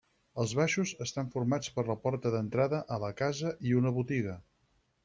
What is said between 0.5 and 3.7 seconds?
baixos estan formats per la porta d'entrada a la casa